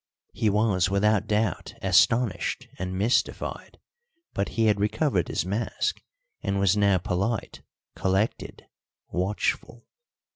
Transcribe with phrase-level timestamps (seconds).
[0.33, 3.77] He was without doubt astonished and mystified,
[4.33, 6.01] but he had recovered his mask,
[6.41, 7.61] and was now polite,
[7.95, 8.65] collected,
[9.09, 9.85] watchful.